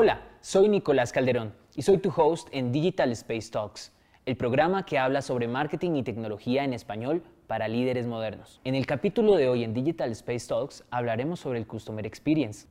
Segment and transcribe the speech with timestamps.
[0.00, 3.90] Hola, soy Nicolás Calderón y soy tu host en Digital Space Talks,
[4.26, 8.60] el programa que habla sobre marketing y tecnología en español para líderes modernos.
[8.62, 12.68] En el capítulo de hoy en Digital Space Talks hablaremos sobre el Customer Experience.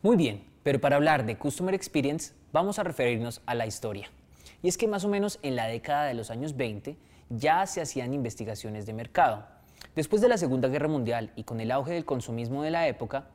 [0.00, 4.10] Muy bien, pero para hablar de Customer Experience vamos a referirnos a la historia.
[4.62, 6.96] Y es que más o menos en la década de los años 20
[7.28, 9.44] ya se hacían investigaciones de mercado.
[9.94, 13.26] Después de la Segunda Guerra Mundial y con el auge del consumismo de la época,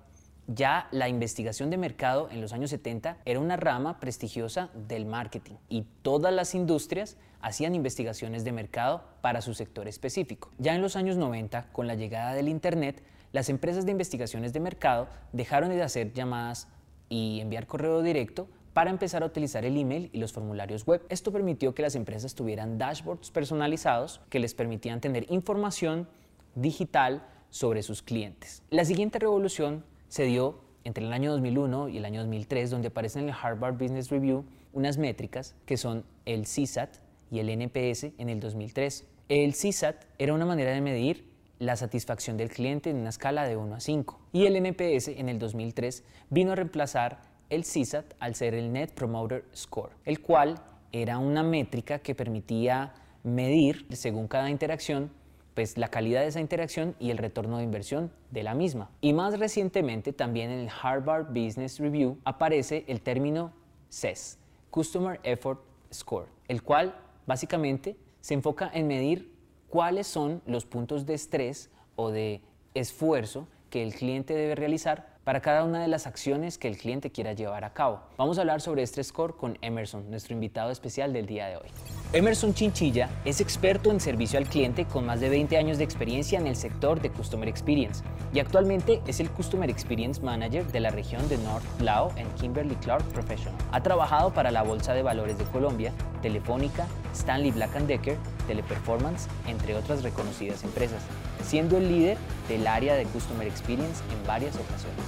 [0.48, 5.56] ya la investigación de mercado en los años 70 era una rama prestigiosa del marketing
[5.70, 10.52] y todas las industrias hacían investigaciones de mercado para su sector específico.
[10.58, 14.60] Ya en los años 90, con la llegada del Internet, las empresas de investigaciones de
[14.60, 16.68] mercado dejaron de hacer llamadas
[17.10, 21.02] y enviar correo directo para empezar a utilizar el email y los formularios web.
[21.10, 26.08] Esto permitió que las empresas tuvieran dashboards personalizados que les permitían tener información
[26.56, 28.64] digital sobre sus clientes.
[28.70, 33.24] La siguiente revolución se dio entre el año 2001 y el año 2003, donde aparecen
[33.24, 36.98] en el Harvard Business Review unas métricas que son el CSAT
[37.32, 39.06] y el NPS en el 2003.
[39.30, 41.26] El CSAT era una manera de medir
[41.60, 45.30] la satisfacción del cliente en una escala de 1 a 5 y el NPS en
[45.30, 50.62] el 2003 vino a reemplazar el CSAT al ser el Net Promoter Score, el cual
[50.92, 55.12] era una métrica que permitía medir según cada interacción
[55.56, 58.92] pues la calidad de esa interacción y el retorno de inversión de la misma.
[59.02, 63.54] Y más recientemente también en el Harvard Business Review aparece el término
[63.90, 64.38] CES,
[64.70, 66.94] Customer Effort Score, el cual
[67.26, 69.34] básicamente se enfoca en medir
[69.70, 72.42] cuáles son los puntos de estrés o de
[72.74, 77.12] esfuerzo que el cliente debe realizar para cada una de las acciones que el cliente
[77.12, 78.00] quiera llevar a cabo.
[78.16, 81.68] Vamos a hablar sobre este score con Emerson, nuestro invitado especial del día de hoy.
[82.14, 86.40] Emerson Chinchilla es experto en servicio al cliente con más de 20 años de experiencia
[86.40, 88.04] en el sector de Customer Experience
[88.34, 92.76] y actualmente es el Customer Experience Manager de la región de North Lao en Kimberly
[92.76, 93.60] Clark Professional.
[93.72, 95.92] Ha trabajado para la Bolsa de Valores de Colombia,
[96.22, 101.04] Telefónica, Stanley Black Decker, Teleperformance, entre otras reconocidas empresas
[101.46, 102.18] siendo el líder
[102.50, 105.00] del área de Customer Experience en varias ocasiones.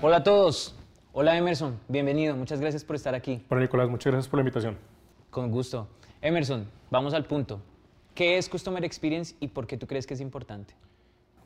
[0.00, 0.76] Hola a todos.
[1.12, 2.36] Hola Emerson, bienvenido.
[2.36, 3.42] Muchas gracias por estar aquí.
[3.48, 4.76] Hola Nicolás, muchas gracias por la invitación.
[5.30, 5.88] Con gusto.
[6.22, 7.60] Emerson, vamos al punto.
[8.14, 10.74] ¿Qué es Customer Experience y por qué tú crees que es importante?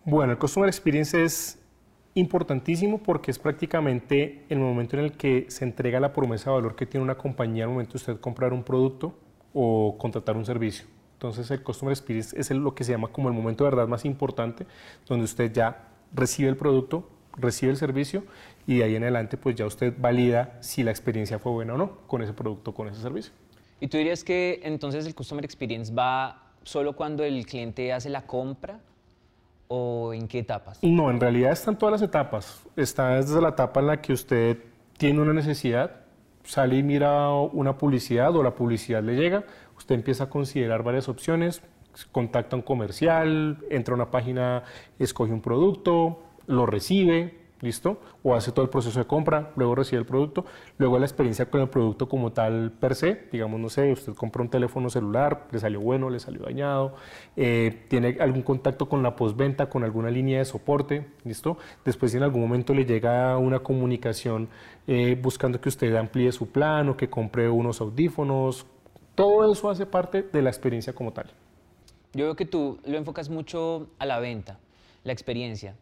[0.05, 1.59] Bueno, el Customer Experience es
[2.15, 6.77] importantísimo porque es prácticamente el momento en el que se entrega la promesa de valor
[6.77, 9.15] que tiene una compañía al momento de usted comprar un producto
[9.55, 10.87] o contratar un servicio.
[11.21, 14.07] Entonces el Customer Experience es lo que se llama como el momento de verdad más
[14.07, 14.67] importante,
[15.07, 18.25] donde usted ya recibe el producto, recibe el servicio
[18.67, 21.77] y de ahí en adelante pues ya usted valida si la experiencia fue buena o
[21.77, 23.35] no con ese producto, con ese servicio.
[23.81, 28.23] ¿Y tú dirías que entonces el Customer Experience va solo cuando el cliente hace la
[28.23, 28.81] compra
[29.69, 30.79] o en qué etapas?
[30.83, 32.63] No, en realidad están todas las etapas.
[32.77, 34.57] Está desde la etapa en la que usted
[34.97, 36.01] tiene una necesidad,
[36.45, 39.45] sale y mira una publicidad o la publicidad le llega,
[39.81, 41.63] usted empieza a considerar varias opciones,
[42.13, 44.63] contacta a un comercial, entra a una página,
[44.99, 47.99] escoge un producto, lo recibe, ¿listo?
[48.23, 50.45] O hace todo el proceso de compra, luego recibe el producto,
[50.77, 54.43] luego la experiencia con el producto como tal per se, digamos, no sé, usted compra
[54.43, 56.95] un teléfono celular, le salió bueno, le salió dañado,
[57.37, 61.57] eh, tiene algún contacto con la postventa, con alguna línea de soporte, ¿listo?
[61.87, 64.51] Después en algún momento le llega una comunicación
[64.87, 68.67] eh, buscando que usted amplíe su plan o que compre unos audífonos,
[69.21, 71.27] todo eso hace parte de la experiencia como tal.
[72.15, 74.59] Yo veo que tú lo enfocas mucho a la venta,
[75.05, 75.77] la experiencia.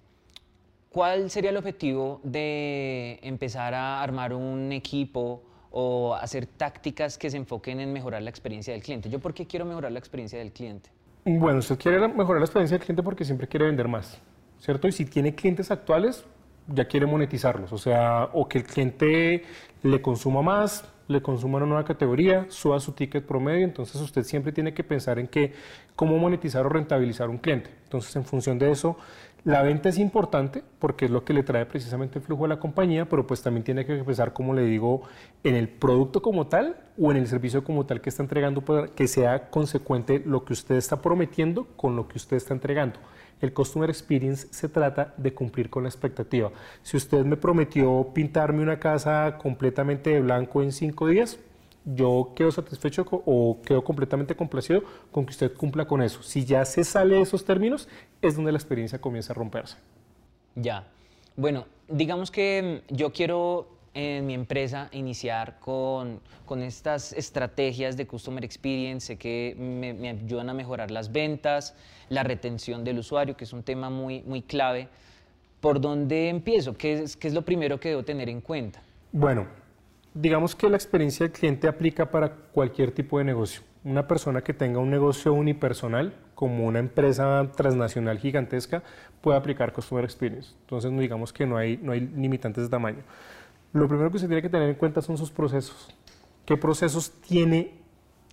[0.90, 7.36] ¿Cuál sería el objetivo de empezar a armar un equipo o hacer tácticas que se
[7.36, 9.08] enfoquen en mejorar la experiencia del cliente?
[9.08, 10.90] ¿Yo por qué quiero mejorar la experiencia del cliente?
[11.24, 14.18] Bueno, usted quiere mejorar la experiencia del cliente porque siempre quiere vender más,
[14.58, 14.88] ¿cierto?
[14.88, 16.24] Y si tiene clientes actuales,
[16.68, 19.44] ya quiere monetizarlos, o sea, o que el cliente
[19.82, 24.52] le consuma más, le consuma una nueva categoría, suba su ticket promedio, entonces usted siempre
[24.52, 25.54] tiene que pensar en que
[25.96, 27.70] cómo monetizar o rentabilizar un cliente.
[27.84, 28.98] Entonces, en función de eso,
[29.44, 32.58] la venta es importante porque es lo que le trae precisamente el flujo a la
[32.58, 35.02] compañía, pero pues también tiene que pensar, como le digo,
[35.44, 38.88] en el producto como tal o en el servicio como tal que está entregando para
[38.88, 42.98] que sea consecuente lo que usted está prometiendo con lo que usted está entregando.
[43.40, 46.50] El Customer Experience se trata de cumplir con la expectativa.
[46.82, 51.38] Si usted me prometió pintarme una casa completamente de blanco en cinco días,
[51.84, 56.22] yo quedo satisfecho o quedo completamente complacido con que usted cumpla con eso.
[56.22, 57.88] Si ya se sale de esos términos,
[58.20, 59.76] es donde la experiencia comienza a romperse.
[60.54, 60.86] Ya.
[61.36, 68.44] Bueno, digamos que yo quiero en mi empresa iniciar con, con, estas estrategias de Customer
[68.44, 71.74] Experience, sé que me, me, ayudan a mejorar las ventas,
[72.08, 74.88] la retención del usuario, que es un tema muy, muy clave.
[75.60, 76.76] ¿Por dónde empiezo?
[76.76, 78.80] ¿Qué es, ¿Qué es lo primero que debo tener en cuenta?
[79.10, 79.46] Bueno,
[80.20, 83.62] Digamos que la experiencia del cliente aplica para cualquier tipo de negocio.
[83.84, 88.82] Una persona que tenga un negocio unipersonal, como una empresa transnacional gigantesca,
[89.20, 90.56] puede aplicar Customer Experience.
[90.62, 93.04] Entonces, digamos que no hay, no hay limitantes de tamaño.
[93.72, 95.94] Lo primero que usted tiene que tener en cuenta son sus procesos.
[96.44, 97.74] ¿Qué procesos tiene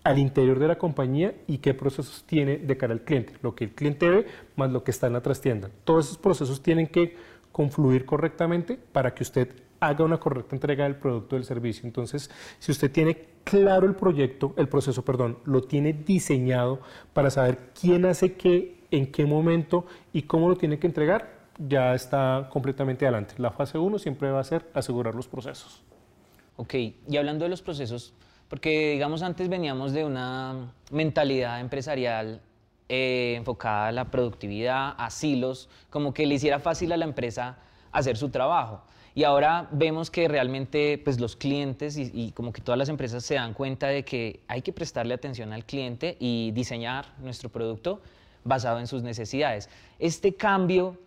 [0.02, 3.34] al interior de la compañía y qué procesos tiene de cara al cliente?
[3.42, 5.70] Lo que el cliente ve más lo que está en la trastienda.
[5.84, 7.16] Todos esos procesos tienen que
[7.52, 11.86] confluir correctamente para que usted haga una correcta entrega del producto o del servicio.
[11.86, 16.80] Entonces, si usted tiene claro el proyecto, el proceso, perdón, lo tiene diseñado
[17.12, 21.94] para saber quién hace qué, en qué momento y cómo lo tiene que entregar, ya
[21.94, 23.34] está completamente adelante.
[23.38, 25.82] La fase 1 siempre va a ser asegurar los procesos.
[26.56, 28.14] Ok, y hablando de los procesos,
[28.48, 32.40] porque digamos antes veníamos de una mentalidad empresarial
[32.88, 37.58] eh, enfocada a la productividad, a silos, como que le hiciera fácil a la empresa
[37.92, 38.82] hacer su trabajo.
[39.14, 43.24] Y ahora vemos que realmente pues, los clientes y, y, como que todas las empresas
[43.24, 48.02] se dan cuenta de que hay que prestarle atención al cliente y diseñar nuestro producto
[48.44, 49.70] basado en sus necesidades.
[49.98, 50.98] Este cambio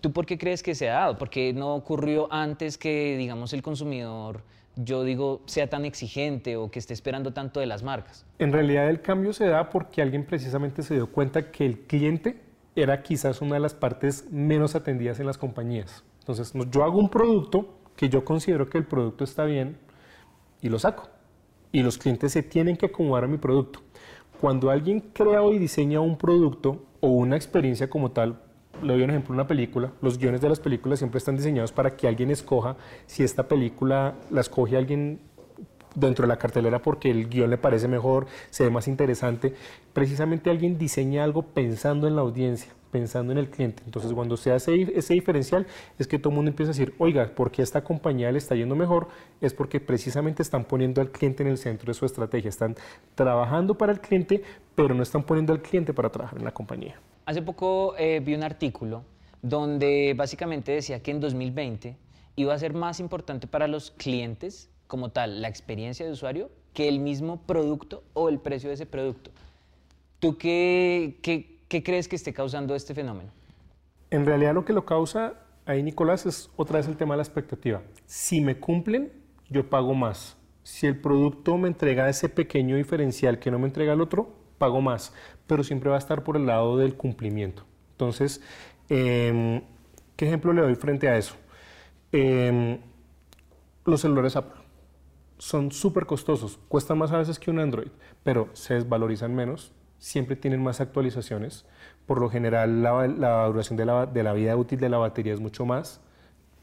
[0.00, 1.18] ¿Tú por qué crees que se ha dado?
[1.18, 4.42] ¿Por qué no ocurrió antes que, digamos, el consumidor,
[4.76, 8.24] yo digo, sea tan exigente o que esté esperando tanto de las marcas?
[8.38, 12.40] En realidad el cambio se da porque alguien precisamente se dio cuenta que el cliente
[12.76, 16.04] era quizás una de las partes menos atendidas en las compañías.
[16.20, 19.78] Entonces, yo hago un producto que yo considero que el producto está bien
[20.62, 21.08] y lo saco.
[21.72, 23.80] Y los clientes se tienen que acomodar a mi producto.
[24.40, 28.40] Cuando alguien crea y diseña un producto o una experiencia como tal,
[28.82, 31.96] le doy un ejemplo, una película, los guiones de las películas siempre están diseñados para
[31.96, 32.76] que alguien escoja
[33.06, 35.20] si esta película la escoge alguien
[35.94, 39.54] dentro de la cartelera porque el guion le parece mejor, se ve más interesante.
[39.92, 43.82] Precisamente alguien diseña algo pensando en la audiencia, pensando en el cliente.
[43.84, 45.66] Entonces, cuando se hace ese diferencial,
[45.98, 48.54] es que todo el mundo empieza a decir, oiga, ¿por qué esta compañía le está
[48.54, 49.08] yendo mejor?
[49.40, 52.48] Es porque precisamente están poniendo al cliente en el centro de su estrategia.
[52.48, 52.76] Están
[53.14, 54.42] trabajando para el cliente,
[54.74, 57.00] pero no están poniendo al cliente para trabajar en la compañía.
[57.26, 59.04] Hace poco eh, vi un artículo
[59.42, 61.96] donde básicamente decía que en 2020
[62.36, 66.88] iba a ser más importante para los clientes como tal la experiencia de usuario que
[66.88, 69.30] el mismo producto o el precio de ese producto.
[70.20, 73.30] ¿Tú qué, qué, qué crees que esté causando este fenómeno?
[74.10, 75.34] En realidad lo que lo causa
[75.66, 77.82] ahí, Nicolás, es otra vez el tema de la expectativa.
[78.06, 79.12] Si me cumplen,
[79.48, 80.36] yo pago más.
[80.62, 84.80] Si el producto me entrega ese pequeño diferencial que no me entrega el otro, pago
[84.80, 85.12] más
[85.48, 87.64] pero siempre va a estar por el lado del cumplimiento.
[87.92, 88.40] Entonces,
[88.88, 89.62] em,
[90.14, 91.34] ¿qué ejemplo le doy frente a eso?
[92.12, 92.78] Em,
[93.84, 94.60] los celulares Apple
[95.38, 97.88] son súper costosos, cuestan más a veces que un Android,
[98.22, 101.64] pero se desvalorizan menos, siempre tienen más actualizaciones,
[102.06, 105.40] por lo general la, duración de la, de la vida útil de la batería es
[105.40, 106.00] mucho más,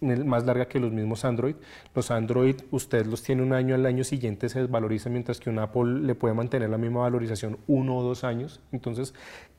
[0.02, 1.56] más larga que los mismos Android.
[1.94, 5.60] Los Android, usted los tiene un año, al año siguiente se desvaloriza, mientras que un
[5.60, 8.60] Apple le puede mantener la misma valorización uno o dos años.
[8.72, 9.14] Entonces,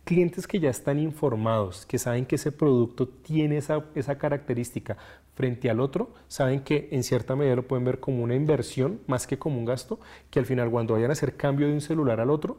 [0.04, 4.96] clientes que ya están informados, que saben que ese producto tiene esa, esa característica
[5.34, 9.26] frente al otro, saben que en cierta medida lo pueden ver como una inversión más
[9.26, 10.00] que como un gasto,
[10.30, 12.58] que al final cuando vayan a hacer cambio de un celular al otro,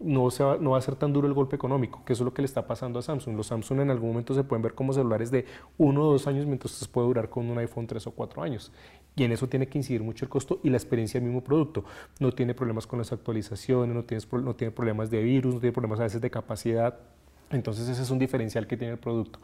[0.00, 2.34] no, va, no va a ser tan duro el golpe económico, que eso es lo
[2.34, 3.36] que le está pasando a Samsung.
[3.36, 5.44] Los Samsung en algún momento se pueden ver como celulares de
[5.76, 8.72] uno o dos años, mientras se puede durar con un iPhone tres o cuatro años.
[9.16, 11.84] Y en eso tiene que incidir mucho el costo y la experiencia del mismo producto.
[12.20, 15.72] No tiene problemas con las actualizaciones, no tiene, no tiene problemas de virus, no tiene
[15.72, 16.98] problemas a veces de capacidad.
[17.50, 19.40] Entonces ese es un diferencial que tiene el producto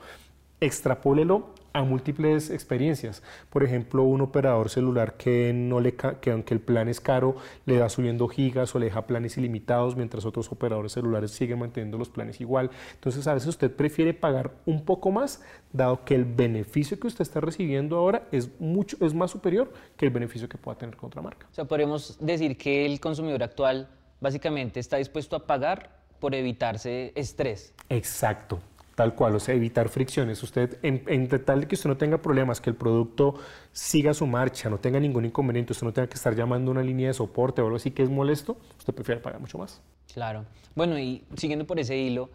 [0.61, 3.23] extrapólelo a múltiples experiencias.
[3.51, 7.35] Por ejemplo, un operador celular que, no le, que aunque el plan es caro,
[7.67, 11.99] le da subiendo gigas o le deja planes ilimitados, mientras otros operadores celulares siguen manteniendo
[11.99, 12.71] los planes igual.
[12.95, 15.43] Entonces, a veces usted prefiere pagar un poco más,
[15.73, 20.07] dado que el beneficio que usted está recibiendo ahora es, mucho, es más superior que
[20.07, 21.49] el beneficio que pueda tener con otra marca.
[21.51, 23.89] O sea, podemos decir que el consumidor actual
[24.21, 27.75] básicamente está dispuesto a pagar por evitarse estrés.
[27.89, 28.61] Exacto.
[28.95, 30.43] Tal cual, o sea, evitar fricciones.
[30.43, 33.35] Usted, en, tal que usted no tenga problemas, que el producto
[33.73, 36.83] siga su marcha, no tenga ningún inconveniente, usted no tenga que estar llamando a una
[36.83, 39.81] línea de soporte o algo así que es molesto, usted prefiere pagar mucho más.
[40.13, 40.45] Claro.
[40.77, 42.31] Bueno, y siguiendo por ese hilo,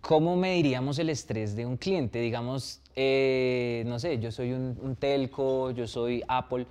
[0.00, 2.20] ¿cómo mediríamos el estrés de un cliente?
[2.20, 6.66] Digamos, eh, no sé, yo soy un, un, telco, yo soy Apple.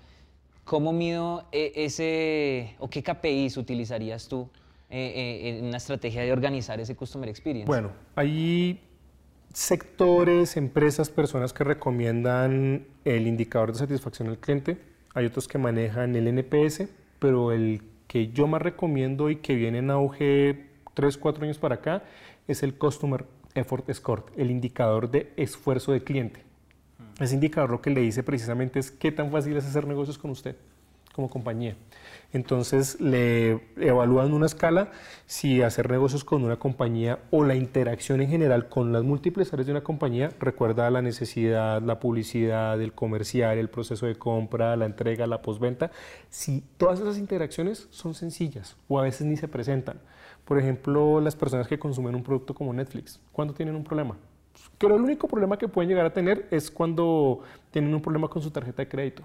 [0.63, 4.49] ¿Cómo mido eh, ese, o qué KPIs utilizarías tú
[4.95, 7.67] eh, en una estrategia de organizar ese Customer Experience?
[7.67, 8.79] Bueno, hay
[9.51, 14.77] sectores, empresas, personas que recomiendan el indicador de satisfacción al cliente.
[15.15, 19.79] Hay otros que manejan el NPS, pero el que yo más recomiendo y que viene
[19.79, 22.03] en auge 3, 4 años para acá
[22.47, 26.43] es el Customer Effort Score, el indicador de esfuerzo de cliente.
[27.19, 30.29] Ese indicador lo que le dice precisamente es qué tan fácil es hacer negocios con
[30.29, 30.55] usted.
[31.13, 31.77] Como compañía.
[32.33, 34.91] Entonces le evalúan una escala
[35.27, 39.67] si hacer negocios con una compañía o la interacción en general con las múltiples áreas
[39.67, 44.85] de una compañía recuerda la necesidad, la publicidad, el comercial, el proceso de compra, la
[44.85, 45.91] entrega, la postventa.
[46.29, 49.99] Si todas esas interacciones son sencillas o a veces ni se presentan.
[50.43, 54.17] Por ejemplo, las personas que consumen un producto como Netflix, ¿cuándo tienen un problema?
[54.79, 58.41] Creo el único problema que pueden llegar a tener es cuando tienen un problema con
[58.41, 59.23] su tarjeta de crédito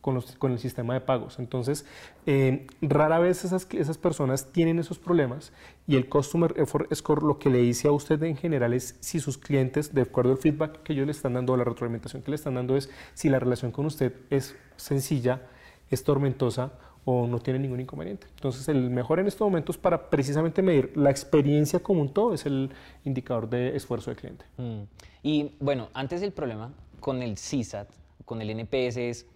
[0.00, 1.38] con, el sistema de pagos.
[1.38, 1.84] Entonces,
[2.26, 5.52] eh, rara vez esas, personas tienen esos problemas
[5.86, 9.20] y el Customer Effort Score lo que le dice a usted en general es si
[9.20, 12.36] sus clientes, de acuerdo al feedback que ellos le están dando, la retroalimentación que le
[12.36, 15.42] están dando es si la relación con usted es sencilla,
[15.90, 16.72] es tormentosa
[17.04, 18.26] o no tiene ningún inconveniente.
[18.34, 22.46] Entonces, el mejor en estos momentos para precisamente medir la experiencia como un todo es
[22.46, 22.70] el
[23.04, 24.44] indicador de esfuerzo de cliente.
[24.56, 24.82] Mm.
[25.22, 27.88] Y bueno, antes el problema con el CSAT,
[28.24, 29.26] con el NPS es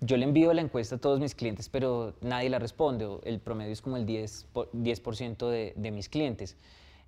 [0.00, 3.06] yo le envío la encuesta a todos mis clientes, pero nadie la responde.
[3.24, 6.56] El promedio es como el 10%, de, mis clientes.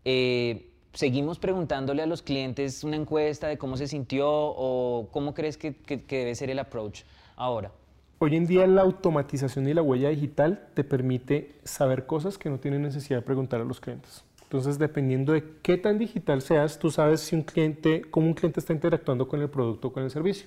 [0.04, 5.56] Eh, seguimos preguntándole a los clientes una encuesta de cómo se sintió o cómo crees
[5.56, 5.74] que,
[6.08, 7.02] debe ser el approach
[7.36, 7.72] ahora.
[8.18, 12.58] Hoy en día la automatización y la huella digital te permite saber cosas que no
[12.58, 14.22] tienen necesidad de preguntar a los clientes.
[14.42, 18.60] Entonces, dependiendo de qué tan digital seas, tú sabes si un cliente, cómo un cliente
[18.60, 20.46] está interactuando con el producto o con el servicio.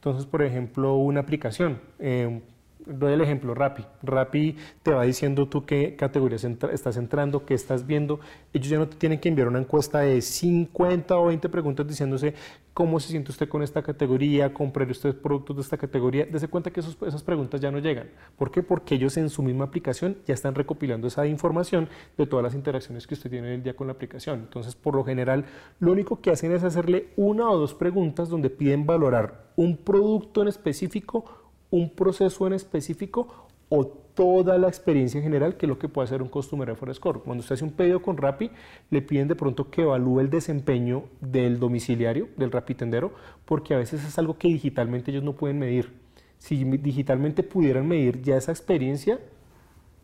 [0.00, 2.40] Entonces, por ejemplo, una aplicación, eh,
[2.86, 3.84] doy el ejemplo Rappi.
[4.02, 8.20] Rappi te va diciendo tú qué categorías estás entrando, qué estás viendo.
[8.52, 12.34] Ellos ya no te tienen que enviar una encuesta de 50 o 20 preguntas diciéndose
[12.74, 16.24] cómo se siente usted con esta categoría, comprar usted productos de esta categoría.
[16.24, 18.08] Dese cuenta que esas preguntas ya no llegan.
[18.36, 18.62] ¿Por qué?
[18.62, 23.06] Porque ellos en su misma aplicación ya están recopilando esa información de todas las interacciones
[23.06, 24.40] que usted tiene en el día con la aplicación.
[24.40, 25.44] Entonces, por lo general,
[25.78, 30.40] lo único que hacen es hacerle una o dos preguntas donde piden valorar un producto
[30.40, 31.39] en específico,
[31.70, 36.04] un proceso en específico o toda la experiencia en general, que es lo que puede
[36.04, 37.20] hacer un Customer Effort Score.
[37.20, 38.50] Cuando usted hace un pedido con Rappi,
[38.90, 43.12] le piden de pronto que evalúe el desempeño del domiciliario, del Rappi tendero,
[43.44, 45.92] porque a veces es algo que digitalmente ellos no pueden medir.
[46.38, 49.20] Si digitalmente pudieran medir ya esa experiencia,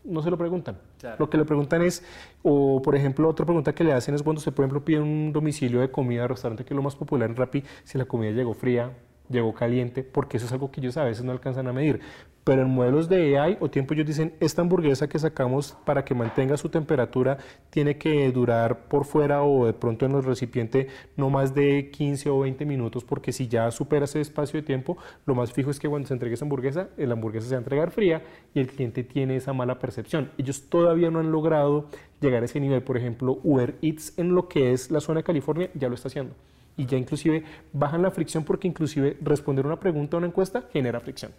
[0.05, 0.79] no se lo preguntan.
[1.19, 2.03] Lo que le preguntan es,
[2.43, 5.33] o por ejemplo, otra pregunta que le hacen es cuando se, por ejemplo, pide un
[5.33, 8.53] domicilio de comida, restaurante, que es lo más popular en Rappi, si la comida llegó
[8.53, 8.93] fría,
[9.29, 12.01] llegó caliente, porque eso es algo que ellos a veces no alcanzan a medir.
[12.47, 16.15] Pero en modelos de AI o tiempo ellos dicen, esta hamburguesa que sacamos para que
[16.15, 21.29] mantenga su temperatura tiene que durar por fuera o de pronto en el recipiente no
[21.29, 25.35] más de 15 o 20 minutos, porque si ya supera ese espacio de tiempo, lo
[25.35, 27.91] más fijo es que cuando se entregue esa hamburguesa, la hamburguesa se va a entregar
[27.91, 30.31] fría y el cliente tiene esa mala percepción.
[30.37, 31.89] Ellos todavía no han logrado
[32.21, 32.81] llegar a ese nivel.
[32.81, 36.07] Por ejemplo, Uber Eats en lo que es la zona de California ya lo está
[36.07, 36.33] haciendo
[36.77, 37.43] y ya inclusive
[37.73, 41.31] bajan la fricción porque inclusive responder una pregunta o una encuesta genera fricción.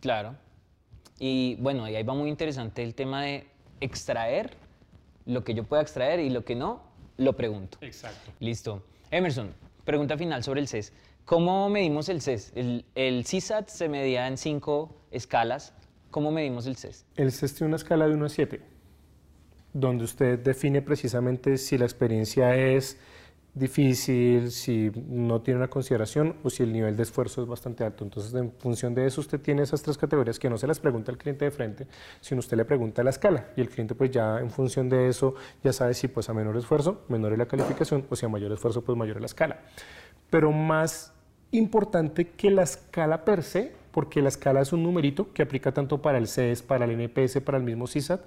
[0.00, 0.36] Claro.
[1.18, 3.46] Y bueno, y ahí va muy interesante el tema de
[3.80, 4.50] extraer
[5.26, 6.82] lo que yo pueda extraer y lo que no,
[7.16, 7.78] lo pregunto.
[7.80, 8.30] Exacto.
[8.40, 8.82] Listo.
[9.10, 10.92] Emerson, pregunta final sobre el CES.
[11.24, 12.52] ¿Cómo medimos el CES?
[12.54, 15.72] El, el CISAT se medía en cinco escalas.
[16.10, 17.06] ¿Cómo medimos el CES?
[17.16, 18.60] El CES tiene una escala de 1 a 7,
[19.72, 22.98] donde usted define precisamente si la experiencia es
[23.54, 28.02] difícil, si no tiene una consideración o si el nivel de esfuerzo es bastante alto.
[28.02, 31.12] Entonces, en función de eso, usted tiene esas tres categorías que no se las pregunta
[31.12, 31.86] al cliente de frente,
[32.20, 35.34] sino usted le pregunta la escala y el cliente pues ya en función de eso
[35.62, 38.50] ya sabe si pues a menor esfuerzo, menor es la calificación o si a mayor
[38.50, 39.60] esfuerzo, pues mayor es la escala.
[40.30, 41.12] Pero más
[41.52, 46.02] importante que la escala per se, porque la escala es un numerito que aplica tanto
[46.02, 48.22] para el CES, para el NPS, para el mismo CISAT,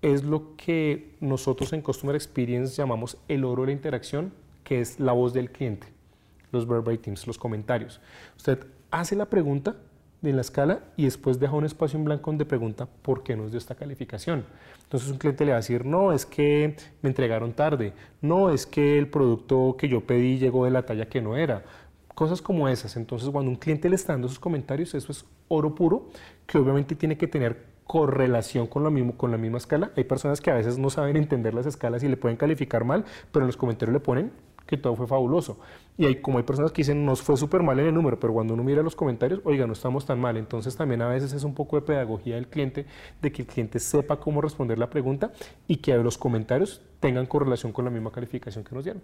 [0.00, 4.32] es lo que nosotros en Customer Experience llamamos el oro de la interacción
[4.66, 5.86] que es la voz del cliente,
[6.50, 8.00] los verbatims, los comentarios.
[8.36, 9.76] Usted hace la pregunta
[10.22, 13.52] en la escala y después deja un espacio en blanco donde pregunta por qué nos
[13.52, 14.44] dio esta calificación.
[14.82, 18.66] Entonces un cliente le va a decir, no, es que me entregaron tarde, no, es
[18.66, 21.62] que el producto que yo pedí llegó de la talla que no era,
[22.16, 22.96] cosas como esas.
[22.96, 26.08] Entonces cuando un cliente le está dando sus comentarios, eso es oro puro,
[26.44, 28.90] que obviamente tiene que tener correlación con la
[29.38, 29.92] misma escala.
[29.96, 33.04] Hay personas que a veces no saben entender las escalas y le pueden calificar mal,
[33.30, 34.32] pero en los comentarios le ponen
[34.66, 35.58] que todo fue fabuloso.
[35.98, 38.32] Y hay, como hay personas que dicen, nos fue súper mal en el número, pero
[38.32, 40.36] cuando uno mira los comentarios, oiga, no estamos tan mal.
[40.36, 42.86] Entonces también a veces es un poco de pedagogía del cliente,
[43.22, 45.32] de que el cliente sepa cómo responder la pregunta
[45.66, 49.02] y que los comentarios tengan correlación con la misma calificación que nos dieron.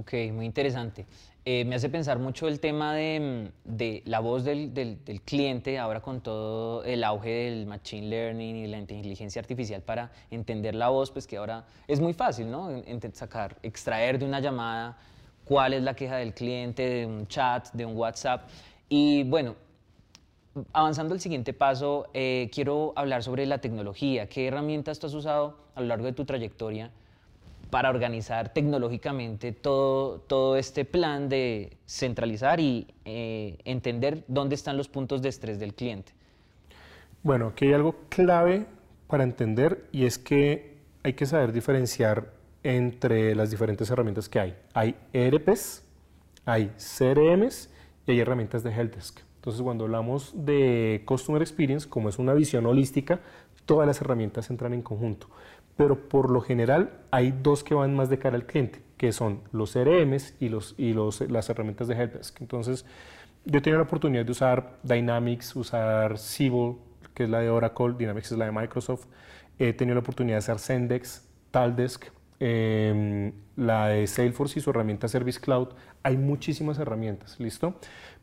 [0.00, 1.04] Ok, muy interesante.
[1.44, 6.00] Eh, me hace pensar mucho el tema de, de la voz del, del, cliente, ahora
[6.00, 11.10] con todo el auge del machine learning y la inteligencia artificial para entender la voz,
[11.10, 12.70] pues que ahora es muy fácil, ¿no?
[13.12, 14.96] sacar, extraer de una llamada
[15.44, 18.48] cuál es la queja del cliente, de un chat, de un WhatsApp.
[18.88, 19.54] Y bueno,
[20.72, 24.30] avanzando al siguiente paso, eh, quiero hablar sobre la tecnología.
[24.30, 26.90] ¿Qué herramientas tú has usado a lo largo de tu trayectoria
[27.70, 34.88] para organizar tecnológicamente todo, todo este plan de centralizar y eh, entender dónde están los
[34.88, 36.12] puntos de estrés del cliente?
[37.22, 38.66] Bueno, aquí hay algo clave
[39.06, 44.56] para entender y es que hay que saber diferenciar entre las diferentes herramientas que hay.
[44.74, 45.82] Hay ERPs,
[46.44, 47.70] hay CRMs
[48.06, 49.20] y hay herramientas de Helpdesk.
[49.36, 53.20] Entonces, cuando hablamos de Customer Experience, como es una visión holística,
[53.64, 55.28] todas las herramientas entran en conjunto.
[55.80, 59.40] Pero por lo general hay dos que van más de cara al cliente, que son
[59.50, 62.38] los CRMs y, los, y los, las herramientas de Helpdesk.
[62.42, 62.84] Entonces,
[63.46, 66.74] yo tenido la oportunidad de usar Dynamics, usar Siebel,
[67.14, 69.06] que es la de Oracle, Dynamics es la de Microsoft.
[69.58, 72.08] He tenido la oportunidad de usar Sendex, Taldesk,
[72.40, 75.68] eh, la de Salesforce y su herramienta Service Cloud.
[76.02, 77.74] Hay muchísimas herramientas, ¿listo?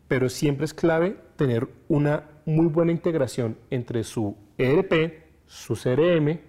[0.07, 6.39] pero siempre es clave tener una muy buena integración entre su ERP, su CRM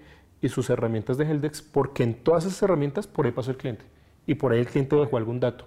[0.41, 3.85] y sus herramientas de Heldex, porque en todas esas herramientas por ahí pasó el cliente
[4.27, 5.67] y por ahí el cliente dejó algún dato,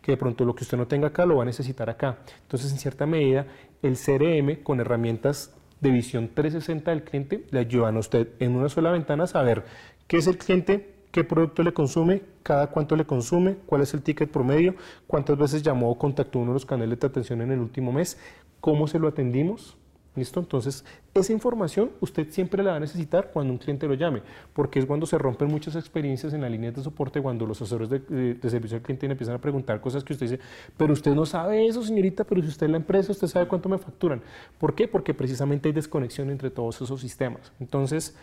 [0.00, 2.18] que de pronto lo que usted no tenga acá lo va a necesitar acá.
[2.42, 3.46] Entonces, en cierta medida,
[3.82, 8.68] el CRM con herramientas de visión 360 del cliente le ayudan a usted en una
[8.68, 9.64] sola ventana a saber
[10.06, 14.02] qué es el cliente, qué producto le consume, cada cuánto le consume, cuál es el
[14.02, 14.76] ticket promedio,
[15.06, 18.18] cuántas veces llamó o contactó uno de los canales de atención en el último mes,
[18.60, 19.76] cómo se lo atendimos.
[20.14, 20.40] ¿Listo?
[20.40, 24.20] Entonces, esa información usted siempre la va a necesitar cuando un cliente lo llame,
[24.52, 27.88] porque es cuando se rompen muchas experiencias en la línea de soporte, cuando los asesores
[27.88, 30.42] de, servicio al cliente empiezan a preguntar cosas que usted dice,
[30.76, 33.70] pero usted no sabe eso, señorita, pero si usted es la empresa, usted sabe cuánto
[33.70, 34.20] me facturan.
[34.58, 34.86] ¿Por qué?
[34.86, 37.50] Porque precisamente hay desconexión entre todos esos sistemas.
[37.58, 38.14] Entonces,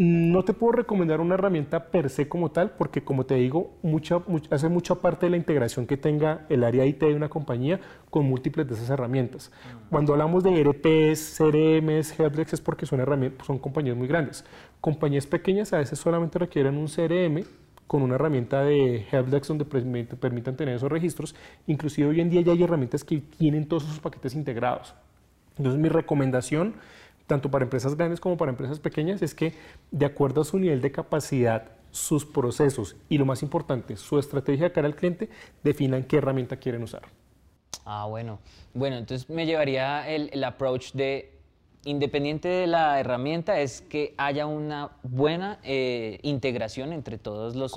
[0.00, 4.22] no te puedo recomendar una herramienta per se como tal, porque como te digo, mucha,
[4.50, 8.24] hace mucha parte de la integración que tenga el área IT de una compañía con
[8.24, 9.52] múltiples de esas herramientas.
[9.90, 14.42] Cuando hablamos de ERPs, CRMs, Helpdesk es porque son, herramientas, son compañías muy grandes.
[14.80, 17.44] Compañías pequeñas a veces solamente requieren un CRM
[17.86, 21.34] con una herramienta de Helpdesk donde permitan tener esos registros.
[21.66, 24.94] Inclusive hoy en día ya hay herramientas que tienen todos esos paquetes integrados.
[25.58, 26.76] Entonces mi recomendación
[27.30, 29.54] tanto para empresas grandes como para empresas pequeñas, es que
[29.92, 34.64] de acuerdo a su nivel de capacidad, sus procesos y lo más importante, su estrategia
[34.64, 35.30] de cara al cliente,
[35.62, 37.02] definan qué herramienta quieren usar.
[37.84, 38.40] Ah, bueno.
[38.74, 41.38] Bueno, entonces me llevaría el, approach de,
[41.84, 47.72] independiente de la herramienta, es que haya una buena eh, integración entre todos los,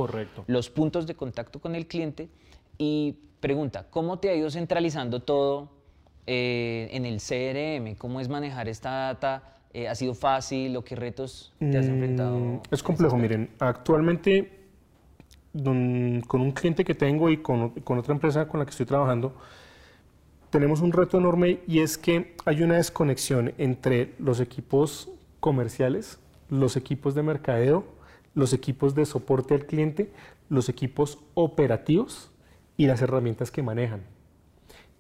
[0.48, 2.28] los puntos de contacto con el cliente.
[2.80, 5.83] Y pregunta, ¿cómo te ha ido centralizando todo
[6.26, 7.96] eh, en el CRM?
[7.98, 9.44] ¿Cómo es manejar esta data?
[9.74, 12.38] Eh, ¿Ha sido fácil o qué retos te has enfrentado?
[12.38, 13.50] Mm, es complejo, miren.
[13.60, 14.60] Actualmente,
[15.54, 19.36] con un cliente que tengo y con, con otra empresa con la que estoy trabajando,
[20.50, 25.10] tenemos un reto enorme y es que hay una desconexión entre los equipos
[25.40, 27.84] comerciales, los equipos de mercadeo,
[28.36, 30.12] los equipos de soporte al cliente,
[30.50, 32.32] los equipos operativos
[32.78, 34.13] y las herramientas que manejan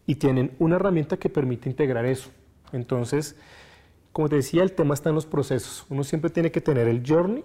[0.05, 2.29] y tienen una herramienta que permite integrar eso.
[2.71, 3.35] Entonces,
[4.11, 5.85] como te decía, el tema está en los procesos.
[5.89, 7.43] Uno siempre tiene que tener el journey,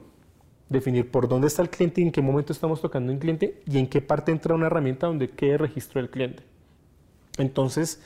[0.69, 3.87] definir por dónde está el cliente en qué momento estamos tocando un cliente y en
[3.87, 6.43] qué parte entra una herramienta donde quede registro del cliente.
[7.39, 8.03] Entonces,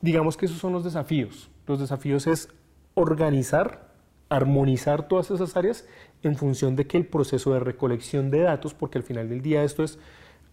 [0.00, 1.50] digamos que esos son los desafíos.
[1.66, 2.48] Los desafíos es
[2.94, 3.92] organizar,
[4.28, 5.86] armonizar todas esas áreas
[6.22, 9.62] en función de que el proceso de recolección de datos, porque al final del día
[9.62, 9.98] esto es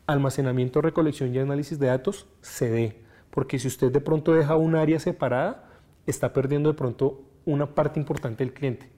[0.05, 4.75] almacenamiento, recolección y análisis de datos, se dé porque si usted de pronto deja un
[4.75, 5.69] área separada,
[6.05, 8.89] está perdiendo de pronto una parte importante del cliente.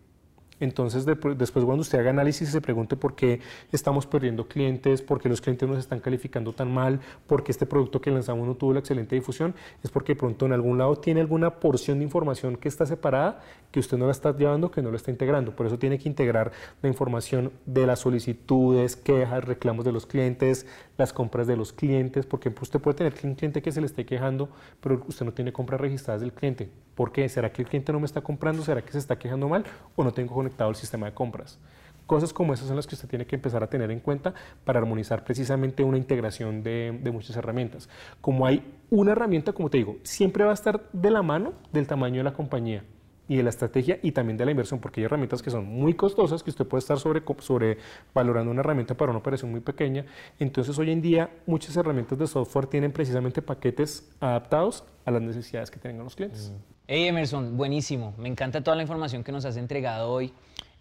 [0.62, 5.28] Entonces, después cuando usted haga análisis se pregunte por qué estamos perdiendo clientes, por qué
[5.28, 8.74] los clientes nos están calificando tan mal, por qué este producto que lanzamos no tuvo
[8.74, 12.70] la excelente difusión, es porque pronto en algún lado tiene alguna porción de información que
[12.70, 15.56] está separada, que usted no la está llevando, que no la está integrando.
[15.56, 16.52] Por eso tiene que integrar
[16.84, 22.28] la información de las solicitudes, quejas, reclamos de los clientes, las compras de los clientes,
[22.28, 25.52] porque usted puede tener un cliente que se le esté quejando, pero usted no tiene
[25.52, 26.70] compras registradas del cliente.
[27.02, 27.28] ¿Por qué?
[27.30, 28.62] ¿Será que el cliente no me está comprando?
[28.62, 29.64] ¿Será que se está quejando mal?
[29.96, 31.58] ¿O no tengo conectado el sistema de compras?
[32.06, 34.36] Cosas como esas son las que usted tiene que empezar a tener en cuenta
[34.66, 37.90] para armonizar precisamente una integración de, de, muchas herramientas.
[38.22, 41.88] Como hay una herramienta, como te digo, siempre va a estar de la mano del
[41.88, 42.84] tamaño de la compañía
[43.28, 45.94] y de la estrategia y también de la inversión, porque hay herramientas que son muy
[45.94, 47.78] costosas, que usted puede estar sobre, sobre
[48.14, 50.06] valorando una herramienta para una operación muy pequeña.
[50.40, 55.72] Entonces, hoy en día, muchas herramientas de software tienen precisamente paquetes adaptados a las necesidades
[55.72, 56.52] que tengan los clientes.
[56.88, 58.14] Hey Emerson, buenísimo.
[58.18, 60.34] Me encanta toda la información que nos has entregado hoy.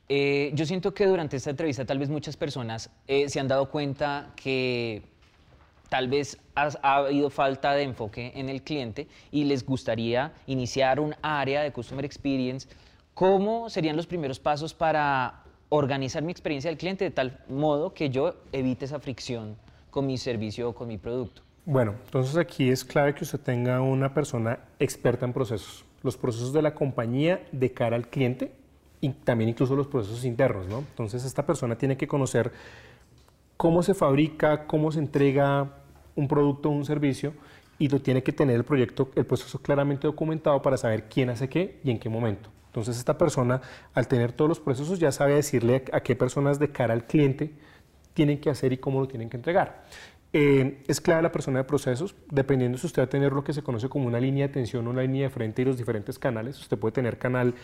[0.08, 3.70] Eh, yo siento que durante esta entrevista tal vez muchas personas eh, se han dado
[3.70, 5.04] cuenta que
[5.90, 11.14] tal vez ha habido falta de enfoque en el cliente y les gustaría iniciar un
[11.20, 12.68] área de Customer Experience,
[13.12, 18.08] ¿cómo serían los primeros pasos para organizar mi experiencia del cliente de tal modo que
[18.08, 19.56] yo evite esa fricción
[19.90, 21.42] con mi servicio o con mi producto?
[21.66, 26.52] Bueno, entonces aquí es clave que usted tenga una persona experta en procesos, los procesos
[26.52, 28.52] de la compañía de cara al cliente
[29.00, 30.78] y también incluso los procesos internos, ¿no?
[30.78, 32.52] Entonces esta persona tiene que conocer
[33.56, 35.79] cómo se fabrica, cómo se entrega
[36.16, 37.32] un producto o un servicio
[37.78, 41.48] y lo tiene que tener el proyecto, el proceso claramente documentado para saber quién hace
[41.48, 42.50] qué y en qué momento.
[42.66, 43.60] Entonces esta persona,
[43.94, 47.52] al tener todos los procesos, ya sabe decirle a qué personas de cara al cliente
[48.14, 49.84] tienen que hacer y cómo lo tienen que entregar.
[50.32, 53.52] Eh, es clave la persona de procesos, dependiendo si usted va a tener lo que
[53.52, 56.60] se conoce como una línea de atención una línea de frente y los diferentes canales.
[56.60, 57.54] Usted puede tener canal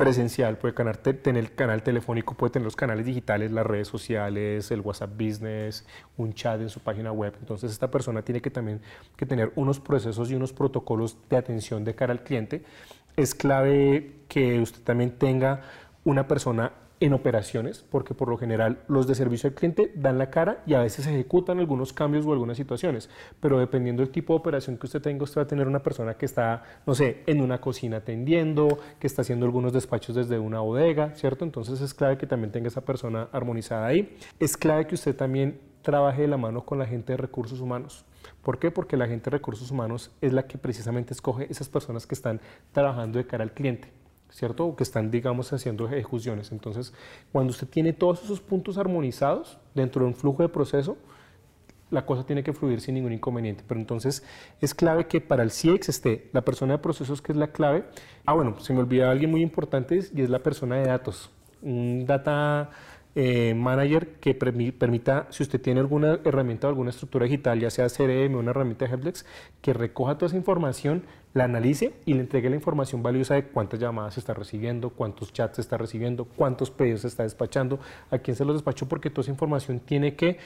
[0.00, 4.80] presencial, puede tener el canal telefónico, puede tener los canales digitales, las redes sociales, el
[4.80, 5.84] WhatsApp Business,
[6.16, 7.34] un chat en su página web.
[7.38, 8.80] Entonces esta persona tiene que también
[9.16, 12.64] que tener unos procesos y unos protocolos de atención de cara al cliente.
[13.14, 15.60] Es clave que usted también tenga
[16.04, 20.30] una persona en operaciones, porque por lo general los de servicio al cliente dan la
[20.30, 23.08] cara y a veces ejecutan algunos cambios o algunas situaciones,
[23.40, 26.14] pero dependiendo del tipo de operación que usted tenga, usted va a tener una persona
[26.14, 30.60] que está, no sé, en una cocina atendiendo, que está haciendo algunos despachos desde una
[30.60, 31.44] bodega, ¿cierto?
[31.44, 34.16] Entonces es clave que también tenga esa persona armonizada ahí.
[34.38, 38.04] Es clave que usted también trabaje de la mano con la gente de recursos humanos.
[38.42, 38.70] ¿Por qué?
[38.70, 42.40] Porque la gente de recursos humanos es la que precisamente escoge esas personas que están
[42.72, 43.99] trabajando de cara al cliente.
[44.30, 44.66] ¿Cierto?
[44.66, 46.52] O que están, digamos, haciendo ejecuciones.
[46.52, 46.92] Entonces,
[47.32, 50.96] cuando usted tiene todos esos puntos armonizados dentro de un flujo de proceso,
[51.90, 53.64] la cosa tiene que fluir sin ningún inconveniente.
[53.66, 54.22] Pero entonces
[54.60, 57.84] es clave que para el CX esté la persona de procesos que es la clave.
[58.24, 61.30] Ah, bueno, se me olvida alguien muy importante y es la persona de datos.
[61.62, 62.70] Data
[63.16, 67.88] eh, manager que permita, si usted tiene alguna herramienta o alguna estructura digital, ya sea
[67.88, 69.26] CRM o una herramienta de Helpdesk,
[69.60, 71.02] que recoja toda esa información,
[71.34, 75.32] la analice y le entregue la información valiosa de cuántas llamadas se está recibiendo, cuántos
[75.32, 77.78] chats se está recibiendo, cuántos pedidos se está despachando,
[78.10, 80.38] a quién se los despachó, porque toda esa información tiene que,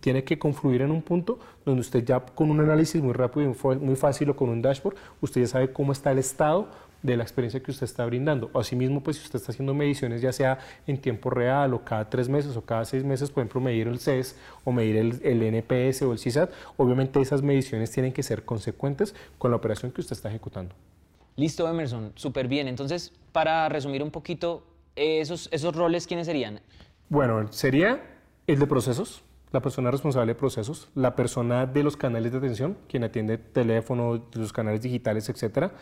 [0.00, 3.76] tiene que confluir en un punto donde usted ya con un análisis muy rápido y
[3.78, 6.68] muy fácil o con un dashboard, usted ya sabe cómo está el estado
[7.02, 8.50] de la experiencia que usted está brindando.
[8.52, 12.08] O asimismo, pues si usted está haciendo mediciones ya sea en tiempo real o cada
[12.08, 15.42] tres meses o cada seis meses, por ejemplo, medir el CES o medir el, el
[15.42, 20.00] NPS o el CISAT, obviamente esas mediciones tienen que ser consecuentes con la operación que
[20.00, 20.74] usted está ejecutando.
[21.36, 22.68] Listo, Emerson, súper bien.
[22.68, 24.64] Entonces, para resumir un poquito,
[24.96, 26.60] esos, esos roles, ¿quiénes serían?
[27.08, 28.02] Bueno, sería
[28.46, 32.76] el de procesos, la persona responsable de procesos, la persona de los canales de atención,
[32.88, 35.72] quien atiende teléfono, los canales digitales, etcétera,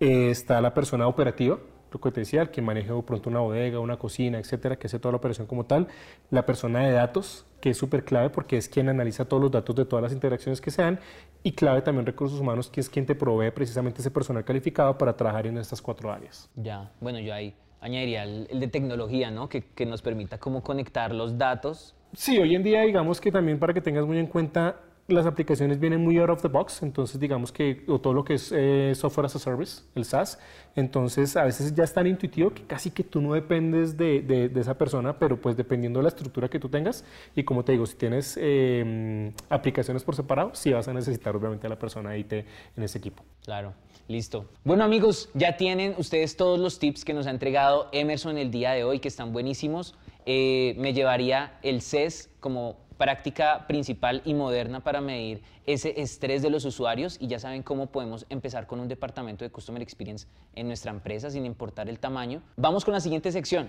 [0.00, 1.58] eh, está la persona operativa,
[1.94, 4.98] lo que te decía, el que maneja pronto una bodega, una cocina, etcétera, que hace
[4.98, 5.86] toda la operación como tal.
[6.30, 9.76] La persona de datos, que es súper clave porque es quien analiza todos los datos
[9.76, 10.98] de todas las interacciones que se dan.
[11.44, 15.16] Y clave también recursos humanos, que es quien te provee precisamente ese personal calificado para
[15.16, 16.50] trabajar en estas cuatro áreas.
[16.56, 19.48] Ya, bueno, yo ahí añadiría el, de tecnología, ¿no?
[19.48, 21.94] Que, que nos permita cómo conectar los datos.
[22.14, 25.78] Sí, hoy en día digamos que también para que tengas muy en cuenta las aplicaciones
[25.78, 29.26] vienen muy out of the box, entonces digamos que todo lo que es eh, software
[29.26, 30.38] as a service, el SaaS,
[30.76, 34.60] entonces a veces ya es tan intuitivo que casi que tú no dependes de, de,
[34.60, 37.04] esa persona, pero pues dependiendo de la estructura que tú tengas
[37.36, 41.66] y como te digo, si tienes em, aplicaciones por separado, sí vas a necesitar obviamente
[41.66, 43.22] a la persona IT en ese equipo.
[43.44, 43.74] Claro,
[44.08, 44.46] listo.
[44.64, 48.72] Bueno amigos, ya tienen ustedes todos los tips que nos ha entregado Emerson el día
[48.72, 49.94] de hoy, que están buenísimos.
[50.26, 56.50] Eh, me llevaría el CES como práctica principal y moderna para medir ese estrés de
[56.50, 60.66] los usuarios y ya saben cómo podemos empezar con un departamento de Customer Experience en
[60.66, 62.42] nuestra empresa sin importar el tamaño.
[62.56, 63.68] Vamos con la siguiente sección.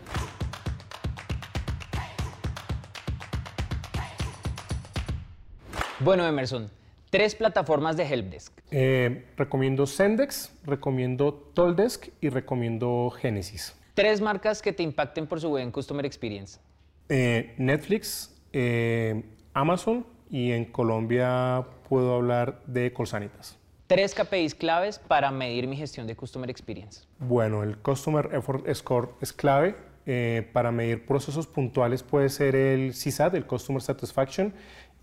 [6.02, 6.70] Bueno, Emerson,
[7.10, 8.52] tres plataformas de Helpdesk.
[8.70, 13.74] Eh, recomiendo Sendex, recomiendo Toldesk y recomiendo Genesis.
[13.94, 16.60] Tres marcas que te impacten por su buen Customer Experience.
[17.08, 19.22] Eh, Netflix, eh,
[19.54, 23.58] Amazon y en Colombia puedo hablar de Colsanitas.
[23.88, 27.06] Tres KPIs claves para medir mi gestión de Customer Experience.
[27.20, 29.76] Bueno, el Customer Effort Score es clave.
[30.08, 34.54] Eh, para medir procesos puntuales puede ser el CSAT, el Customer Satisfaction,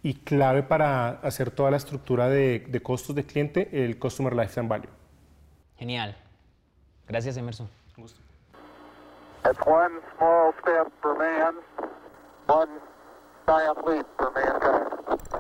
[0.02, 4.68] y clave para hacer toda la estructura de, de costos de cliente, el Customer Lifetime
[4.68, 4.90] Value.
[5.76, 6.16] Genial.
[7.06, 7.68] Gracias, Emerson.
[7.96, 8.20] Gusto.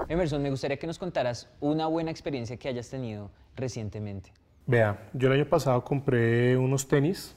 [0.08, 4.32] Emerson, me gustaría que nos contaras una buena experiencia que hayas tenido recientemente.
[4.66, 7.34] Vea, yo el año pasado compré unos tenis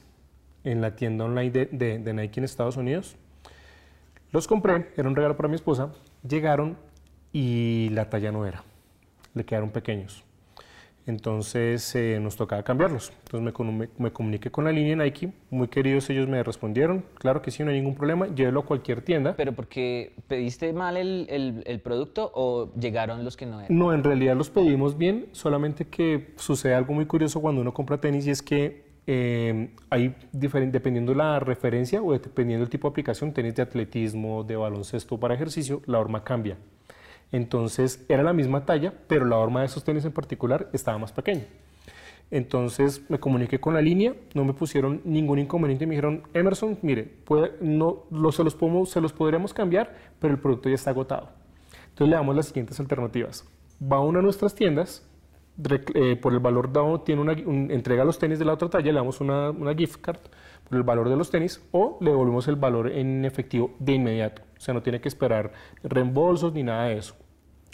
[0.64, 3.16] en la tienda online de, Nike en Estados Unidos.
[4.32, 5.92] Los compré, era un regalo para mi esposa.
[6.28, 6.76] Llegaron
[7.32, 8.64] y la talla no era,
[9.34, 10.25] le quedaron pequeños.
[11.06, 13.12] Entonces eh, nos tocaba cambiarlos.
[13.24, 17.50] Entonces me, me, comuniqué con la línea Nike, muy queridos ellos me respondieron, claro que
[17.50, 19.34] sí, no hay ningún problema, llévelo a cualquier tienda.
[19.36, 23.76] ¿Pero porque pediste mal el, el, el, producto o llegaron los que no eran?
[23.76, 28.00] No, en realidad los pedimos bien, solamente que sucede algo muy curioso cuando uno compra
[28.00, 33.32] tenis y es que eh, hay dependiendo la referencia o dependiendo del tipo de aplicación,
[33.32, 36.56] tenis de atletismo, de baloncesto para ejercicio, la horma cambia.
[37.32, 41.12] Entonces era la misma talla, pero la horma de esos tenis en particular estaba más
[41.12, 41.44] pequeña.
[42.30, 47.14] Entonces me comuniqué con la línea, no me pusieron ningún inconveniente me dijeron, Emerson, mire,
[47.60, 51.28] no, se, los podemos, se los podríamos cambiar, pero el producto ya está agotado.
[51.88, 53.44] Entonces le damos las siguientes alternativas.
[53.80, 55.08] Va a una de nuestras tiendas,
[55.94, 58.98] eh, por el valor dado, tiene una, entrega los tenis de la otra talla, le
[58.98, 60.20] damos una, una gift card
[60.68, 64.42] por el valor de los tenis o le devolvemos el valor en efectivo de inmediato.
[64.56, 67.14] O sea, no tiene que esperar reembolsos ni nada de eso.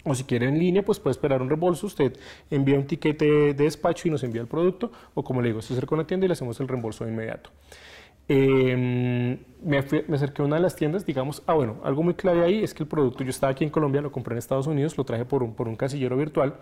[0.05, 1.87] O si quiere en línea, pues puede esperar un reembolso.
[1.87, 2.17] Usted
[2.49, 4.91] envía un tiquete de despacho y nos envía el producto.
[5.13, 7.11] O como le digo, se acerca a la tienda y le hacemos el reembolso de
[7.11, 7.51] inmediato.
[8.29, 12.63] Em, me, acerqué a una de las tiendas, digamos, ah bueno, algo muy clave ahí
[12.63, 15.03] es que el producto, yo estaba aquí en Colombia, lo compré en Estados Unidos, lo
[15.03, 16.55] traje por un, por un casillero virtual,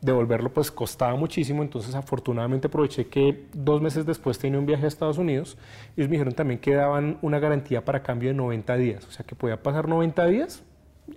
[0.00, 4.88] devolverlo pues costaba muchísimo, entonces afortunadamente aproveché que dos meses después tenía un viaje a
[4.88, 5.56] Estados Unidos,
[5.96, 9.24] ellos me dijeron también que daban una garantía para cambio de 90 días, o sea
[9.24, 10.62] que podía pasar 90 días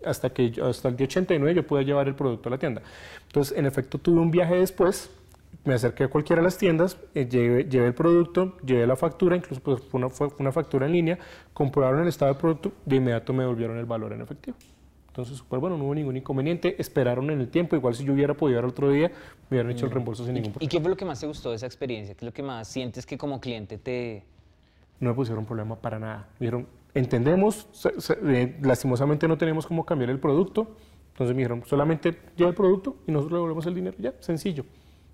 [0.05, 2.81] hasta que hasta el día 89 yo pude llevar el producto a la tienda.
[3.25, 5.09] Entonces, en efecto, tuve un viaje después,
[5.65, 9.61] me acerqué a cualquiera de las tiendas, eh, llevé, el producto, llevé la factura, incluso
[9.61, 11.19] pues, fue, una, fue, una, factura en línea,
[11.53, 14.57] comprobaron el estado del producto, de inmediato me devolvieron el valor en efectivo.
[15.07, 18.35] Entonces, súper bueno, no hubo ningún inconveniente, esperaron en el tiempo, igual si yo hubiera
[18.35, 19.09] podido ir otro día,
[19.49, 19.93] me hubieran hecho el mm.
[19.95, 20.65] reembolso sin ningún problema.
[20.65, 22.15] ¿Y qué fue lo que más te gustó de esa experiencia?
[22.15, 24.23] ¿Qué es lo que más sientes que como cliente te...
[24.99, 26.29] No me pusieron problema para nada.
[26.39, 27.67] Dijeron, entendemos,
[28.25, 30.75] eh, lastimosamente no tenemos cómo cambiar el producto,
[31.11, 34.63] entonces me dijeron, solamente lleva el producto y nosotros le devolvemos el dinero, ya, sencillo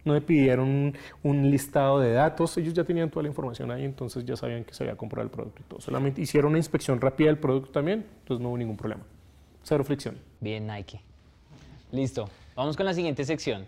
[0.06, 4.24] no me pidieron un, listado de datos, ellos ya tenían toda la información ahí, entonces
[4.24, 5.82] ya sabían que se había comprado el producto y todo.
[5.82, 9.04] Solamente hicieron una inspección rápida del producto también, entonces no hubo ningún problema.
[9.63, 10.18] Cero fricción.
[10.39, 11.02] Bien, Nike.
[11.91, 12.30] Listo.
[12.56, 13.65] Vamos con la siguiente sección.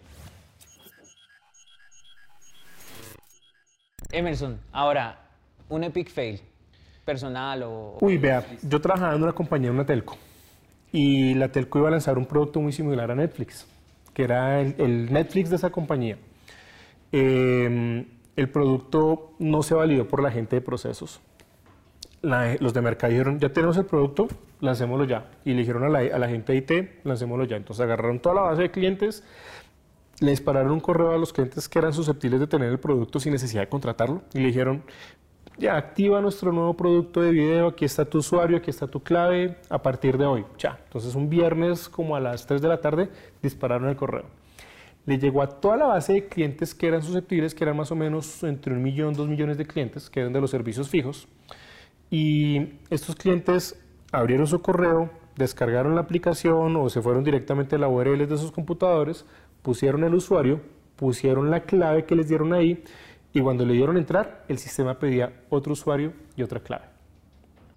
[4.11, 5.19] Emerson, ahora,
[5.67, 6.39] un epic fail,
[7.03, 7.97] personal o...
[7.99, 10.17] Uy, vea, yo trabajaba en una compañía, una telco,
[10.93, 13.65] y la telco iba a lanzar un producto muy similar a Netflix
[14.17, 16.17] que era el, Netflix de esa compañía.
[17.11, 21.21] Em, el producto no se validó por la gente de procesos.
[22.21, 24.27] los de mercado dijeron, ya tenemos el producto,
[24.59, 25.29] lancémoslo ya.
[25.45, 27.55] Y le dijeron a la, a la gente de IT, lancémoslo ya.
[27.55, 29.23] Entonces agarraron toda la base de clientes,
[30.19, 33.33] le dispararon un correo a los clientes que eran susceptibles de tener el producto sin
[33.33, 34.83] necesidad de contratarlo y le dijeron,
[35.57, 39.57] ya activa nuestro nuevo producto de video, aquí está tu usuario, aquí está tu clave,
[39.69, 40.79] a partir de hoy, ya.
[40.85, 43.09] Entonces un viernes como a las 3 de la tarde
[43.41, 44.25] dispararon el correo.
[45.07, 47.95] Le llegó a toda la base de clientes que eran susceptibles, que eran más o
[47.95, 51.27] menos entre un millón, dos millones de clientes, que eran de los servicios fijos.
[52.11, 53.79] Y estos clientes
[54.11, 58.51] abrieron su correo, descargaron la aplicación o se fueron directamente a la URL de sus
[58.51, 59.25] computadores,
[59.61, 60.59] pusieron el usuario,
[60.97, 62.83] pusieron la clave que les dieron ahí
[63.33, 66.85] y cuando le dieron entrar, el sistema pedía otro usuario y otra clave.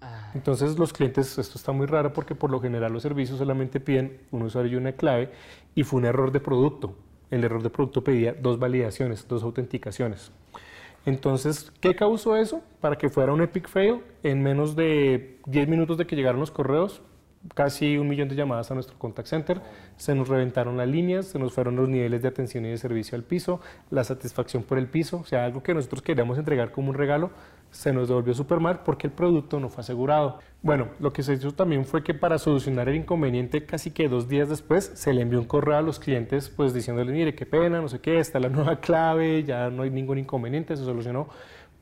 [0.01, 0.31] Ah.
[0.33, 4.21] Entonces los clientes, esto está muy raro porque por lo general los servicios solamente piden
[4.31, 5.31] un usuario y una clave
[5.75, 6.95] y fue un error de producto.
[7.31, 10.31] El error de producto pedía dos validaciones, dos autenticaciones.
[11.05, 12.61] Entonces, ¿qué causó eso?
[12.79, 16.51] Para que fuera un epic fail, en menos de 10 minutos de que llegaron los
[16.51, 17.01] correos,
[17.55, 19.61] casi un millón de llamadas a nuestro contact center,
[19.97, 23.15] se nos reventaron las líneas, se nos fueron los niveles de atención y de servicio
[23.15, 26.89] al piso, la satisfacción por el piso, o sea, algo que nosotros queríamos entregar como
[26.89, 27.31] un regalo,
[27.71, 30.39] se nos devolvió super mal porque el producto no fue asegurado.
[30.61, 34.27] Bueno, lo que se hizo también fue que para solucionar el inconveniente, casi que dos
[34.27, 37.81] días después, se le envió un correo a los clientes, pues diciéndoles, mire, qué pena,
[37.81, 41.29] no sé qué, está la nueva clave, ya no hay ningún inconveniente, se solucionó.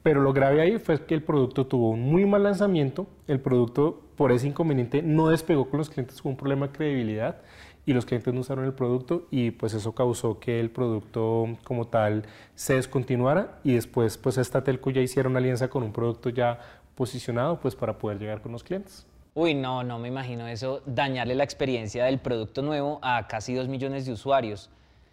[0.02, 4.02] Pero lo grave ahí fue que el producto tuvo un muy mal lanzamiento, el producto
[4.16, 7.42] por ese inconveniente no despegó con los clientes, con un problema de credibilidad
[7.90, 11.88] y los clientes no usaron el producto y pues eso causó que el producto como
[11.88, 16.30] tal se descontinuara y después pues esta telco ya hiciera una alianza con un producto
[16.30, 16.60] ya
[16.94, 19.08] posicionado pues para poder llegar con los clientes.
[19.34, 23.68] Uy, no, no me imagino eso, dañarle la experiencia del producto nuevo a casi dos
[23.68, 24.70] millones de usuarios.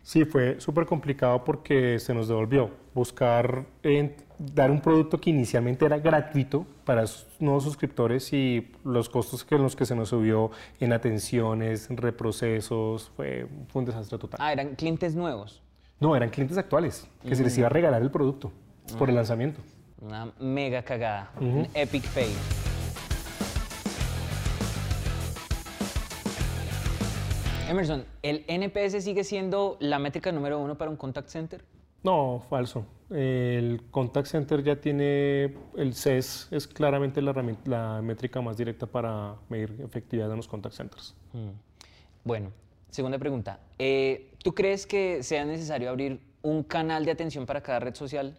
[0.07, 2.71] Sí, fue súper complicado porque se nos devolvió.
[2.95, 3.67] Buscar
[4.39, 7.05] dar un producto que inicialmente era gratuito para
[7.41, 13.11] nuevos suscriptores y los costos que los que se nos subió en atenciones, en reprocesos,
[13.17, 14.39] fue, un desastre total.
[14.41, 15.61] Ah, eran clientes nuevos.
[15.99, 18.53] No, eran clientes actuales, que se les iba a regalar el producto
[18.97, 19.23] por el ah.
[19.23, 19.61] lanzamiento.
[20.01, 22.37] Una mega cagada, un epic fail.
[27.69, 31.65] Emerson, ¿el NPS sigue siendo la métrica número uno para un contact center?
[32.05, 32.87] No, falso.
[33.11, 37.33] El contact center ya tiene, el CES es claramente la,
[37.65, 41.15] la métrica más directa para medir efectividad en los contact centers.
[41.33, 41.51] Mm.
[42.25, 42.53] Bueno,
[42.91, 43.59] segunda pregunta.
[43.79, 48.39] Eh, ¿Tú crees que sea necesario abrir un canal de atención para cada red social?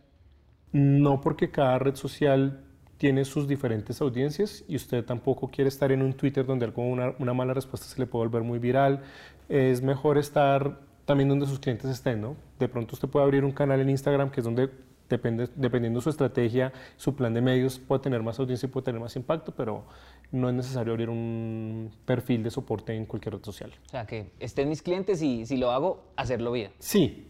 [0.72, 2.64] No, porque cada red social
[2.98, 7.34] tiene sus diferentes audiencias y usted tampoco quiere estar en un Twitter donde alguna una
[7.34, 9.04] mala respuesta se le puede volver muy viral.
[9.50, 12.36] Es mejor estar también donde sus clientes estén, ¿no?
[12.60, 14.70] De pronto usted puede abrir un canal en Instagram que es donde
[15.10, 18.86] depende, dependiendo de su estrategia, su plan de medios puede tener más audiencia y puede
[18.86, 19.86] tener más impacto, pero
[20.32, 23.72] no es necesario abrir un perfil de soporte en cualquier red social.
[23.86, 26.72] O sea, que estén mis clientes y si lo hago, hacerlo bien.
[26.80, 27.28] Sí,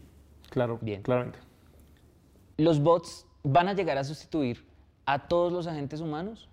[0.50, 1.02] claro, bien.
[1.02, 1.38] claramente.
[2.56, 4.67] ¿Los bots van a llegar a sustituir
[5.08, 6.50] a todos los agentes humanos?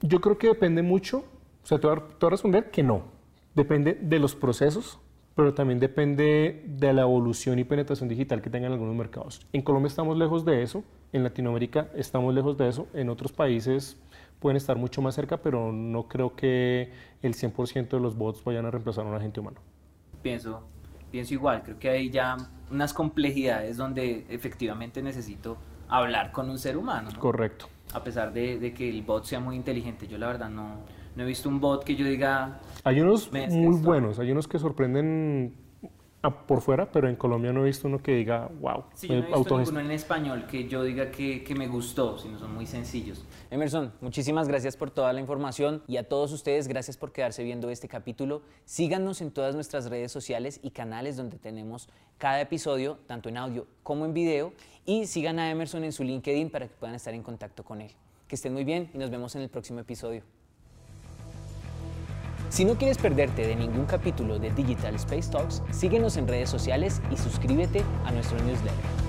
[0.00, 1.24] Yo creo que depende mucho,
[1.64, 3.02] o sea, te voy a, responder que no.
[3.56, 5.00] Depende de los procesos,
[5.34, 9.44] pero también depende de la evolución y penetración digital que tengan algunos mercados.
[9.52, 13.98] En Colombia estamos lejos de eso, en Latinoamérica estamos lejos de eso, en otros países
[14.38, 18.66] pueden estar mucho más cerca, pero no creo que el 100% de los bots vayan
[18.66, 19.60] a reemplazar a un agente humano.
[20.22, 20.62] Pienso,
[21.10, 22.36] pienso igual, creo que hay ya
[22.70, 25.56] unas complejidades donde efectivamente necesito
[25.88, 27.10] hablar con un ser humano.
[27.18, 27.68] Correcto.
[27.92, 30.80] A pesar de, que el bot sea muy inteligente, yo la verdad no,
[31.14, 32.60] no he visto un bot que yo diga...
[32.82, 35.54] Hay unos muy buenos, hay unos que sorprenden
[36.30, 38.84] por fuera, pero en Colombia no he visto uno que diga, wow.
[38.94, 42.18] Sí, yo no he visto ninguno en español que yo diga que, que, me gustó,
[42.18, 43.24] sino son muy sencillos.
[43.50, 47.70] Emerson, muchísimas gracias por toda la información y a todos ustedes, gracias por quedarse viendo
[47.70, 48.42] este capítulo.
[48.64, 53.66] Síganos en todas nuestras redes sociales y canales donde tenemos cada episodio, tanto en audio
[53.82, 54.52] como en video,
[54.86, 57.92] y sigan a Emerson en su LinkedIn para que puedan estar en contacto con él.
[58.28, 60.22] Que estén muy bien y nos vemos en el próximo episodio.
[62.54, 67.02] Si no quieres perderte de ningún capítulo de Digital Space Talks, síguenos en redes sociales
[67.10, 69.03] y suscríbete a nuestro newsletter.